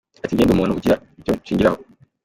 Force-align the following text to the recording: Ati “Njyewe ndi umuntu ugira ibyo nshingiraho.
Ati 0.23 0.33
“Njyewe 0.33 0.47
ndi 0.47 0.55
umuntu 0.55 0.75
ugira 0.77 0.95
ibyo 1.19 1.31
nshingiraho. 1.39 1.77